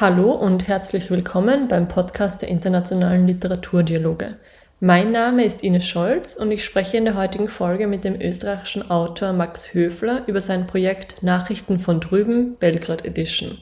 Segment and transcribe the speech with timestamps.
[0.00, 4.36] Hallo und herzlich willkommen beim Podcast der Internationalen Literaturdialoge.
[4.78, 8.88] Mein Name ist Ines Scholz und ich spreche in der heutigen Folge mit dem österreichischen
[8.92, 13.58] Autor Max Höfler über sein Projekt Nachrichten von drüben, Belgrad Edition.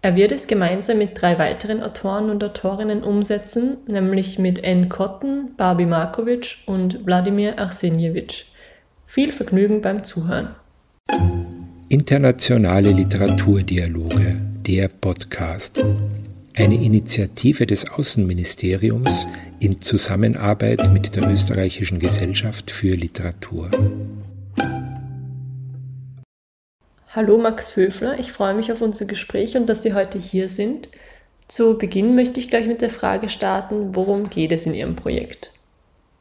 [0.00, 4.88] Er wird es gemeinsam mit drei weiteren Autoren und Autorinnen umsetzen, nämlich mit N.
[4.88, 8.44] Kotten, Babi Markovic und Wladimir Arsenjewitsch.
[9.06, 10.50] Viel Vergnügen beim Zuhören.
[11.88, 15.82] Internationale Literaturdialoge der Podcast.
[16.54, 19.26] Eine Initiative des Außenministeriums
[19.58, 23.70] in Zusammenarbeit mit der Österreichischen Gesellschaft für Literatur.
[27.08, 30.88] Hallo Max Höfler, ich freue mich auf unser Gespräch und dass Sie heute hier sind.
[31.48, 35.52] Zu Beginn möchte ich gleich mit der Frage starten, worum geht es in Ihrem Projekt?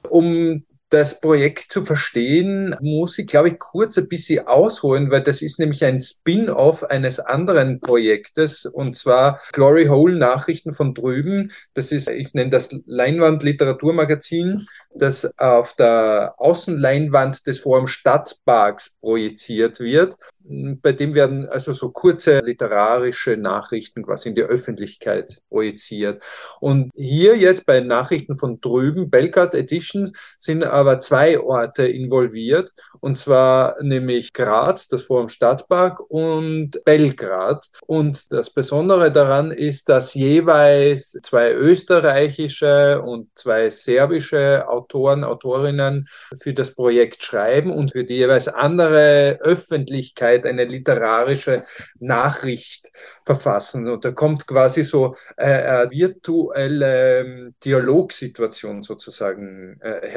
[0.09, 5.41] Um das Projekt zu verstehen, muss ich, glaube ich, kurz ein bisschen ausholen, weil das
[5.41, 11.51] ist nämlich ein Spin-off eines anderen Projektes, und zwar Glory Hole Nachrichten von drüben.
[11.73, 20.17] Das ist, ich nenne das Leinwand-Literaturmagazin, das auf der Außenleinwand des Forum Stadtparks projiziert wird
[20.49, 26.23] bei dem werden also so kurze literarische Nachrichten quasi in die Öffentlichkeit projiziert.
[26.59, 33.17] Und hier jetzt bei Nachrichten von drüben, Belgrad Editions, sind aber zwei Orte involviert, und
[33.17, 37.67] zwar nämlich Graz, das Forum Stadtpark, und Belgrad.
[37.85, 46.07] Und das Besondere daran ist, dass jeweils zwei österreichische und zwei serbische Autoren, Autorinnen
[46.41, 51.63] für das Projekt schreiben und für die jeweils andere Öffentlichkeit eine literarische
[51.99, 52.91] Nachricht
[53.25, 53.87] verfassen.
[53.87, 60.09] Und da kommt quasi so äh, eine virtuelle Dialogsituation sozusagen äh,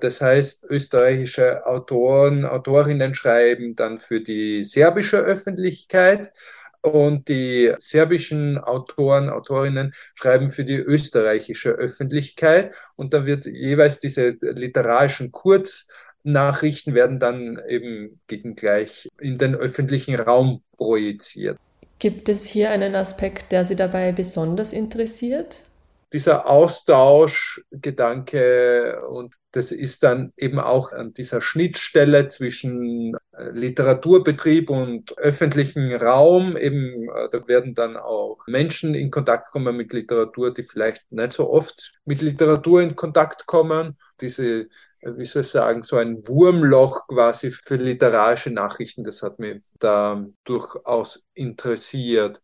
[0.00, 6.32] Das heißt, österreichische Autoren, Autorinnen schreiben dann für die serbische Öffentlichkeit
[6.80, 14.36] und die serbischen Autoren, Autorinnen schreiben für die österreichische Öffentlichkeit und dann wird jeweils diese
[14.40, 15.88] literarischen Kurz
[16.24, 21.58] Nachrichten werden dann eben gegen gleich in den öffentlichen Raum projiziert.
[21.98, 25.64] Gibt es hier einen Aspekt, der Sie dabei besonders interessiert?
[26.12, 35.16] Dieser Austauschgedanke und das ist dann eben auch an dieser Schnittstelle zwischen äh, Literaturbetrieb und
[35.18, 36.56] öffentlichen Raum.
[36.56, 41.32] Eben, äh, da werden dann auch Menschen in Kontakt kommen mit Literatur, die vielleicht nicht
[41.32, 43.96] so oft mit Literatur in Kontakt kommen.
[44.20, 44.68] Diese
[45.02, 49.04] wie soll ich sagen, so ein Wurmloch quasi für literarische Nachrichten.
[49.04, 52.40] Das hat mich da durchaus interessiert.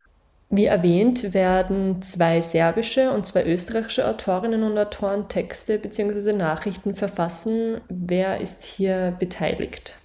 [0.50, 6.32] Wie erwähnt, werden zwei serbische und zwei österreichische Autorinnen und Autoren Texte bzw.
[6.32, 7.81] Nachrichten verfassen.
[7.88, 9.99] Wer ist hier beteiligt?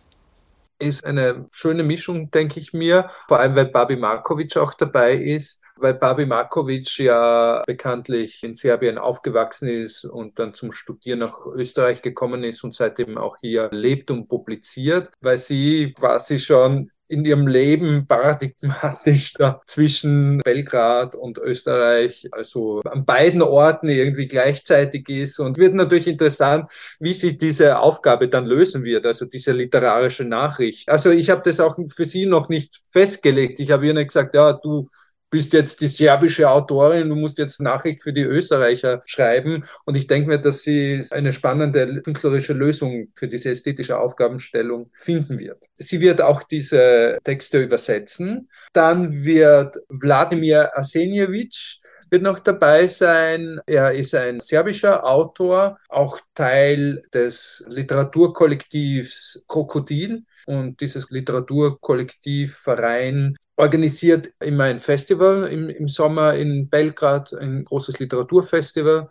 [0.79, 5.59] Ist eine schöne Mischung, denke ich mir, vor allem weil Babi Markovic auch dabei ist
[5.81, 12.01] weil Babi Markovic ja bekanntlich in Serbien aufgewachsen ist und dann zum Studieren nach Österreich
[12.01, 17.47] gekommen ist und seitdem auch hier lebt und publiziert, weil sie quasi schon in ihrem
[17.47, 25.58] Leben paradigmatisch da zwischen Belgrad und Österreich, also an beiden Orten irgendwie gleichzeitig ist und
[25.58, 26.68] wird natürlich interessant,
[27.00, 30.88] wie sich diese Aufgabe dann lösen wird, also diese literarische Nachricht.
[30.88, 33.59] Also ich habe das auch für sie noch nicht festgelegt.
[33.59, 34.88] Ich habe ihr nicht gesagt, ja, du
[35.29, 39.63] bist jetzt die serbische Autorin, du musst jetzt Nachricht für die Österreicher schreiben.
[39.85, 45.40] Und ich denke mir, dass sie eine spannende künstlerische Lösung für diese ästhetische Aufgabenstellung finden
[45.40, 45.66] wird.
[45.78, 48.50] Sie wird auch diese Texte übersetzen.
[48.73, 51.78] Dann wird Wladimir Arsenjewitsch
[52.09, 53.59] wird noch dabei sein.
[53.66, 60.24] Er ist ein serbischer Autor, auch Teil des Literaturkollektivs Krokodil.
[60.46, 68.00] Und dieses Literaturkollektiv, Verein organisiert immer ein Festival im, im Sommer in Belgrad, ein großes
[68.00, 69.09] Literaturfestival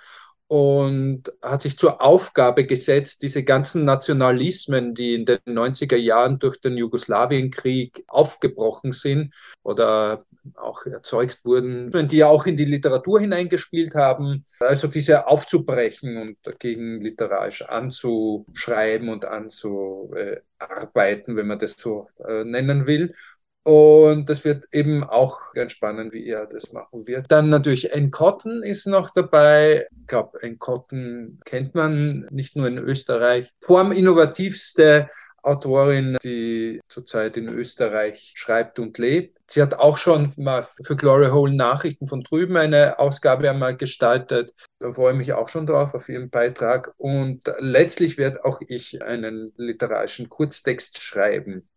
[0.48, 6.58] und hat sich zur Aufgabe gesetzt, diese ganzen Nationalismen, die in den 90er Jahren durch
[6.58, 10.24] den Jugoslawienkrieg aufgebrochen sind oder
[10.56, 16.36] auch erzeugt wurden, die ja auch in die Literatur hineingespielt haben, also diese aufzubrechen und
[16.42, 23.14] dagegen literarisch anzuschreiben und anzuarbeiten, wenn man das so äh, nennen will.
[23.68, 27.26] Und das wird eben auch ganz spannend, wie er das machen wird.
[27.28, 29.86] Dann natürlich Cotton ist noch dabei.
[30.00, 33.52] Ich glaube, Cotton kennt man nicht nur in Österreich.
[33.60, 35.10] Forminnovativste
[35.48, 39.38] Autorin, die zurzeit in Österreich schreibt und lebt.
[39.48, 44.54] Sie hat auch schon mal für Glory Hole Nachrichten von drüben eine Ausgabe einmal gestaltet.
[44.78, 46.92] Da freue ich mich auch schon drauf auf ihren Beitrag.
[46.98, 51.68] Und letztlich werde auch ich einen literarischen Kurztext schreiben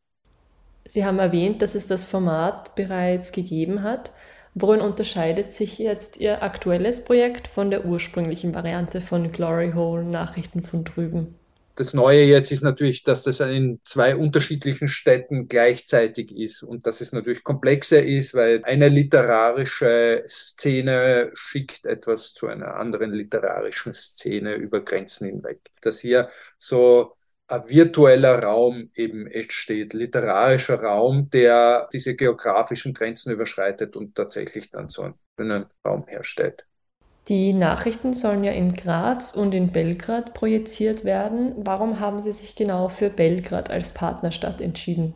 [0.84, 4.12] Sie haben erwähnt, dass es das Format bereits gegeben hat.
[4.54, 10.64] Worin unterscheidet sich jetzt Ihr aktuelles Projekt von der ursprünglichen Variante von Glory Hole Nachrichten
[10.64, 11.36] von drüben?
[11.82, 17.02] Das Neue jetzt ist natürlich, dass das in zwei unterschiedlichen Städten gleichzeitig ist und dass
[17.02, 24.54] es natürlich komplexer ist, weil eine literarische Szene schickt etwas zu einer anderen literarischen Szene
[24.54, 25.60] über Grenzen hinweg.
[25.82, 26.30] Dass hier
[26.60, 27.18] so
[27.48, 34.88] ein virtueller Raum eben entsteht, literarischer Raum, der diese geografischen Grenzen überschreitet und tatsächlich dann
[34.90, 36.68] so einen Raum herstellt.
[37.32, 41.54] Die Nachrichten sollen ja in Graz und in Belgrad projiziert werden.
[41.56, 45.16] Warum haben Sie sich genau für Belgrad als Partnerstadt entschieden?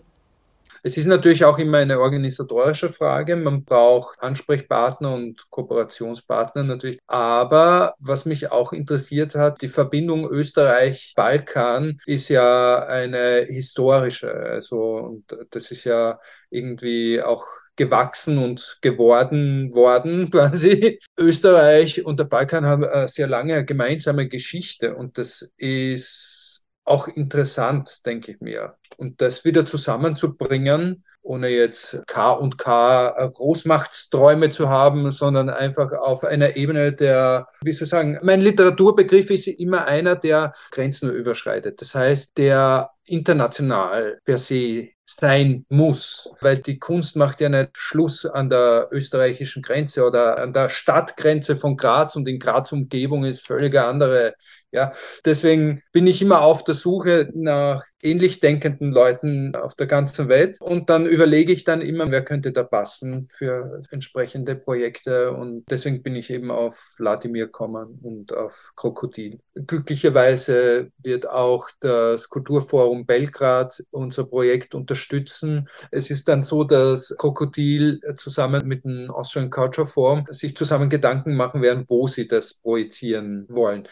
[0.81, 3.35] Es ist natürlich auch immer eine organisatorische Frage.
[3.35, 6.99] Man braucht Ansprechpartner und Kooperationspartner natürlich.
[7.05, 14.31] Aber was mich auch interessiert hat, die Verbindung Österreich-Balkan ist ja eine historische.
[14.31, 16.17] Also, und das ist ja
[16.49, 17.45] irgendwie auch
[17.75, 20.99] gewachsen und geworden worden quasi.
[21.17, 28.05] Österreich und der Balkan haben eine sehr lange gemeinsame Geschichte und das ist auch interessant,
[28.05, 28.75] denke ich mir.
[28.97, 36.23] Und das wieder zusammenzubringen, ohne jetzt K und K Großmachtsträume zu haben, sondern einfach auf
[36.23, 41.81] einer Ebene der, wie soll ich sagen, mein Literaturbegriff ist immer einer, der Grenzen überschreitet.
[41.81, 48.25] Das heißt, der international per se sein muss, weil die Kunst macht ja nicht Schluss
[48.25, 53.45] an der österreichischen Grenze oder an der Stadtgrenze von Graz und in Graz Umgebung ist
[53.45, 54.33] völlig andere.
[54.71, 54.91] Ja,
[55.23, 60.61] deswegen bin ich immer auf der Suche nach ähnlich denkenden Leuten auf der ganzen Welt
[60.61, 66.03] und dann überlege ich dann immer, wer könnte da passen für entsprechende Projekte und deswegen
[66.03, 69.39] bin ich eben auf Vladimir kommen und auf Krokodil.
[69.53, 75.67] Glücklicherweise wird auch das Kulturforum Belgrad unser Projekt unterstützen.
[75.89, 81.35] Es ist dann so, dass Krokodil zusammen mit dem Austrian Culture Forum sich zusammen Gedanken
[81.35, 83.87] machen werden, wo sie das projizieren wollen.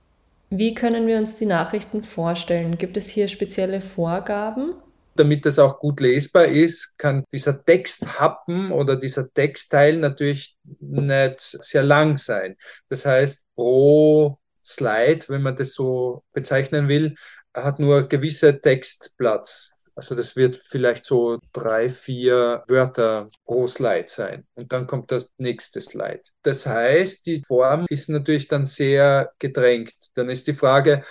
[0.56, 2.78] Wie können wir uns die Nachrichten vorstellen?
[2.78, 4.76] Gibt es hier spezielle Vorgaben?
[5.16, 11.82] Damit das auch gut lesbar ist, kann dieser Texthappen oder dieser Textteil natürlich nicht sehr
[11.82, 12.56] lang sein.
[12.88, 17.16] Das heißt, pro Slide, wenn man das so bezeichnen will,
[17.54, 19.72] hat nur gewisse Textplatz.
[19.96, 24.48] Also das wird vielleicht so drei, vier Wörter pro Slide sein.
[24.56, 26.22] Und dann kommt das nächste Slide.
[26.42, 29.94] Das heißt, die Form ist natürlich dann sehr gedrängt.
[30.16, 31.04] Dann ist die Frage,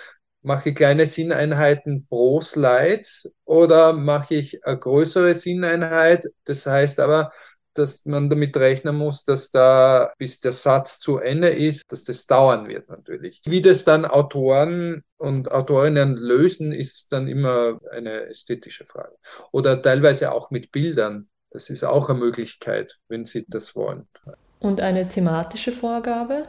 [0.42, 3.08] mache ich kleine Sinneinheiten pro Slide
[3.44, 6.26] oder mache ich eine größere Sinneinheit?
[6.44, 7.30] Das heißt aber,
[7.74, 12.26] dass man damit rechnen muss, dass da, bis der Satz zu Ende ist, dass das
[12.26, 13.40] dauern wird natürlich.
[13.44, 19.16] Wie das dann Autoren und Autorinnen lösen, ist dann immer eine ästhetische Frage.
[19.52, 21.28] Oder teilweise auch mit Bildern.
[21.50, 24.08] Das ist auch eine Möglichkeit, wenn Sie das wollen.
[24.58, 26.48] Und eine thematische Vorgabe?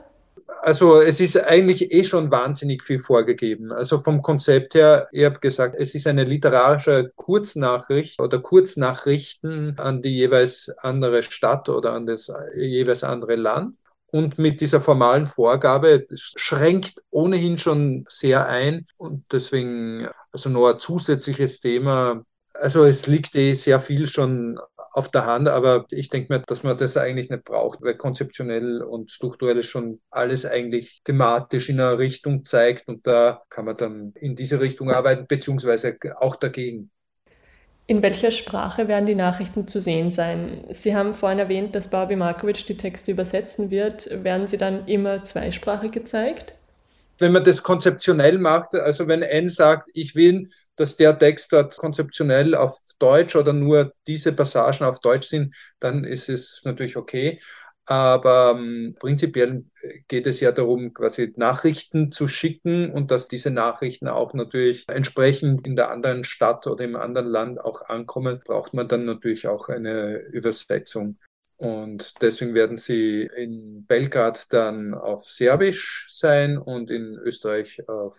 [0.61, 3.71] Also es ist eigentlich eh schon wahnsinnig viel vorgegeben.
[3.71, 10.01] Also vom Konzept her, ich habe gesagt, es ist eine literarische Kurznachricht oder Kurznachrichten an
[10.01, 13.75] die jeweils andere Stadt oder an das jeweils andere Land.
[14.07, 20.79] Und mit dieser formalen Vorgabe schränkt ohnehin schon sehr ein und deswegen also nur ein
[20.79, 22.23] zusätzliches Thema.
[22.53, 24.59] Also es liegt eh sehr viel schon
[24.93, 28.81] auf der Hand, aber ich denke mir, dass man das eigentlich nicht braucht, weil konzeptionell
[28.81, 34.13] und strukturell schon alles eigentlich thematisch in einer Richtung zeigt und da kann man dann
[34.15, 36.91] in diese Richtung arbeiten, beziehungsweise auch dagegen.
[37.85, 40.63] In welcher Sprache werden die Nachrichten zu sehen sein?
[40.71, 44.23] Sie haben vorhin erwähnt, dass Barbie Markovic die Texte übersetzen wird.
[44.23, 46.53] Werden sie dann immer zweisprachig gezeigt?
[47.19, 51.77] wenn man das konzeptionell macht, also wenn N sagt, ich will, dass der Text dort
[51.77, 57.39] konzeptionell auf Deutsch oder nur diese Passagen auf Deutsch sind, dann ist es natürlich okay.
[57.85, 59.65] Aber ähm, prinzipiell
[60.07, 65.67] geht es ja darum, quasi Nachrichten zu schicken und dass diese Nachrichten auch natürlich entsprechend
[65.67, 69.67] in der anderen Stadt oder im anderen Land auch ankommen, braucht man dann natürlich auch
[69.67, 71.19] eine Übersetzung.
[71.57, 78.17] Und deswegen werden sie in Belgrad dann auf Serbisch sein und in Österreich auf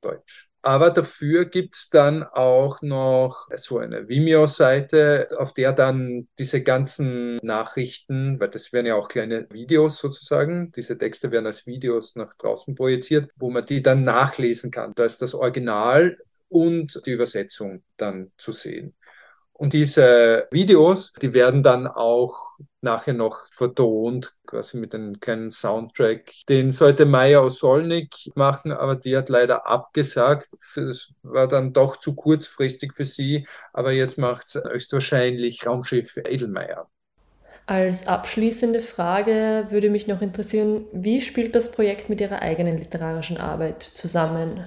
[0.00, 0.53] Deutsch.
[0.64, 7.36] Aber dafür gibt es dann auch noch so eine Vimeo-Seite, auf der dann diese ganzen
[7.42, 12.32] Nachrichten, weil das werden ja auch kleine Videos sozusagen, diese Texte werden als Videos nach
[12.32, 14.94] draußen projiziert, wo man die dann nachlesen kann.
[14.94, 16.16] Da ist das Original
[16.48, 18.94] und die Übersetzung dann zu sehen.
[19.54, 26.32] Und diese Videos, die werden dann auch nachher noch vertont, quasi mit einem kleinen Soundtrack.
[26.48, 30.50] Den sollte Maya Osolnik machen, aber die hat leider abgesagt.
[30.74, 36.90] Das war dann doch zu kurzfristig für sie, aber jetzt macht es höchstwahrscheinlich Raumschiff Edelmeier.
[37.66, 43.36] Als abschließende Frage würde mich noch interessieren, wie spielt das Projekt mit Ihrer eigenen literarischen
[43.36, 44.64] Arbeit zusammen?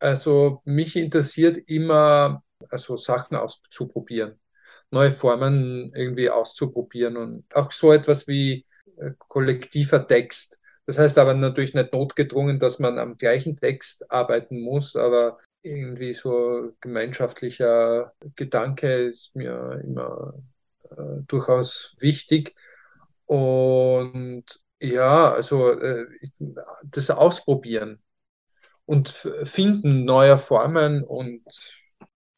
[0.00, 4.38] Also mich interessiert immer, also Sachen auszuprobieren,
[4.90, 8.66] neue Formen irgendwie auszuprobieren und auch so etwas wie
[8.98, 10.60] äh, kollektiver Text.
[10.86, 16.12] Das heißt aber natürlich nicht notgedrungen, dass man am gleichen Text arbeiten muss, aber irgendwie
[16.12, 20.34] so gemeinschaftlicher Gedanke ist mir immer
[20.90, 22.54] äh, durchaus wichtig.
[23.26, 24.44] Und
[24.80, 26.06] ja, also äh,
[26.84, 28.02] das Ausprobieren
[28.84, 31.42] und Finden neuer Formen und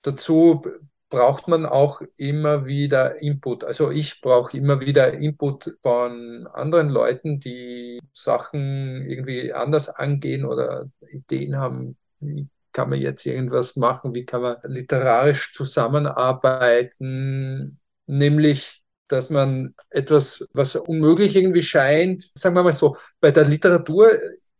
[0.06, 0.62] dazu
[1.08, 3.64] braucht man auch immer wieder Input.
[3.64, 10.88] Also ich brauche immer wieder Input von anderen Leuten, die Sachen irgendwie anders angehen oder
[11.08, 11.96] Ideen haben.
[12.20, 14.14] Wie kann man jetzt irgendwas machen?
[14.14, 17.78] Wie kann man literarisch zusammenarbeiten?
[18.06, 24.10] Nämlich dass man etwas, was unmöglich irgendwie scheint, sagen wir mal so, bei der Literatur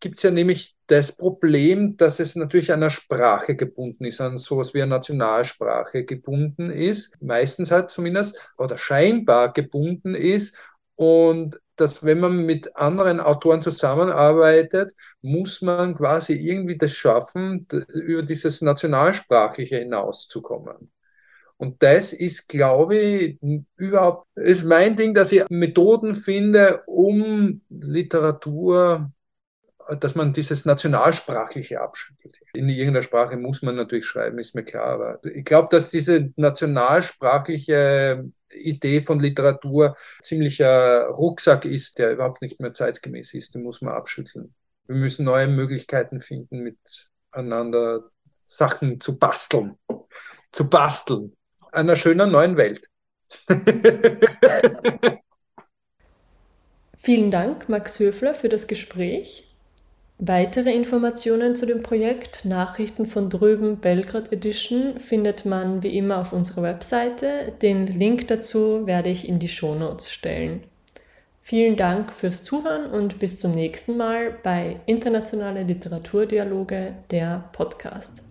[0.00, 4.36] gibt es ja nämlich das Problem, dass es natürlich an einer Sprache gebunden ist, an
[4.36, 10.54] sowas wie eine Nationalsprache gebunden ist, meistens halt zumindest, oder scheinbar gebunden ist.
[10.94, 18.22] Und dass wenn man mit anderen Autoren zusammenarbeitet, muss man quasi irgendwie das schaffen, über
[18.22, 20.90] dieses Nationalsprachliche hinauszukommen.
[21.58, 23.38] Und das ist, glaube ich,
[23.76, 29.10] überhaupt, ist mein Ding, dass ich Methoden finde, um Literatur
[30.00, 32.38] dass man dieses Nationalsprachliche abschüttelt.
[32.54, 34.86] In irgendeiner Sprache muss man natürlich schreiben, ist mir klar.
[34.86, 42.60] Aber ich glaube, dass diese nationalsprachliche Idee von Literatur ziemlicher Rucksack ist, der überhaupt nicht
[42.60, 43.54] mehr zeitgemäß ist.
[43.54, 44.54] Den muss man abschütteln.
[44.86, 46.60] Wir müssen neue Möglichkeiten finden,
[47.32, 48.10] miteinander
[48.44, 49.76] Sachen zu basteln.
[50.52, 51.36] Zu basteln.
[51.72, 52.88] Einer schönen neuen Welt.
[56.96, 59.45] Vielen Dank, Max Höfler, für das Gespräch.
[60.18, 66.32] Weitere Informationen zu dem Projekt Nachrichten von drüben Belgrad Edition findet man wie immer auf
[66.32, 67.52] unserer Webseite.
[67.60, 70.62] Den Link dazu werde ich in die Shownotes stellen.
[71.42, 78.25] Vielen Dank fürs Zuhören und bis zum nächsten Mal bei Internationale Literaturdialoge, der Podcast.